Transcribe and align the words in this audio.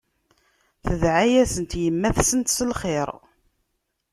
Tedɛa-yasent 0.85 1.79
yemma-tsent 1.83 2.53
s 2.55 2.59
lxir. 2.71 3.09